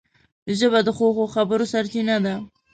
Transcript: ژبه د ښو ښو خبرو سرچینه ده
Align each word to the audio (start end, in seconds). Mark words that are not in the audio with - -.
ژبه 0.57 0.79
د 0.83 0.89
ښو 0.97 1.07
ښو 1.15 1.25
خبرو 1.35 1.65
سرچینه 1.73 2.15
ده 2.25 2.35